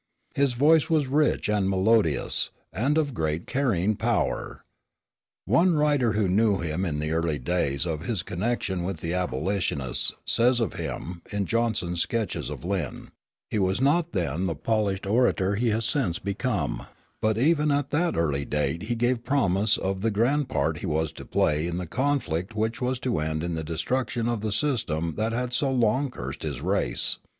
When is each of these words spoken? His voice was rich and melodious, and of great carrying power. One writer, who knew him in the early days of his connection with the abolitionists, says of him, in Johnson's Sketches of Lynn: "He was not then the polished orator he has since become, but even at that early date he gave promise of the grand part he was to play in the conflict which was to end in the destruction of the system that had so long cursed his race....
His 0.33 0.53
voice 0.53 0.89
was 0.89 1.05
rich 1.05 1.47
and 1.47 1.69
melodious, 1.69 2.49
and 2.73 2.97
of 2.97 3.13
great 3.13 3.45
carrying 3.45 3.95
power. 3.95 4.63
One 5.45 5.75
writer, 5.75 6.13
who 6.13 6.27
knew 6.27 6.57
him 6.57 6.85
in 6.85 6.97
the 6.97 7.11
early 7.11 7.37
days 7.37 7.85
of 7.85 8.01
his 8.01 8.23
connection 8.23 8.81
with 8.83 9.01
the 9.01 9.13
abolitionists, 9.13 10.13
says 10.25 10.59
of 10.59 10.73
him, 10.73 11.21
in 11.29 11.45
Johnson's 11.45 12.01
Sketches 12.01 12.49
of 12.49 12.65
Lynn: 12.65 13.09
"He 13.51 13.59
was 13.59 13.79
not 13.79 14.13
then 14.13 14.45
the 14.47 14.55
polished 14.55 15.05
orator 15.05 15.53
he 15.53 15.69
has 15.69 15.85
since 15.85 16.17
become, 16.17 16.87
but 17.21 17.37
even 17.37 17.69
at 17.69 17.91
that 17.91 18.17
early 18.17 18.43
date 18.43 18.81
he 18.89 18.95
gave 18.95 19.23
promise 19.23 19.77
of 19.77 20.01
the 20.01 20.09
grand 20.09 20.49
part 20.49 20.79
he 20.79 20.87
was 20.87 21.11
to 21.11 21.25
play 21.25 21.67
in 21.67 21.77
the 21.77 21.85
conflict 21.85 22.55
which 22.55 22.81
was 22.81 22.97
to 23.01 23.19
end 23.19 23.43
in 23.43 23.53
the 23.53 23.63
destruction 23.63 24.27
of 24.27 24.41
the 24.41 24.51
system 24.51 25.13
that 25.17 25.31
had 25.31 25.53
so 25.53 25.69
long 25.69 26.09
cursed 26.09 26.41
his 26.41 26.59
race.... 26.59 27.19